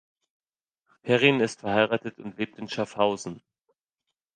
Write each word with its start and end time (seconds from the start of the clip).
Perrin 1.03 1.41
ist 1.41 1.59
verheiratet 1.59 2.17
und 2.17 2.35
lebt 2.39 2.57
in 2.57 2.67
Schaffhausen. 2.67 3.43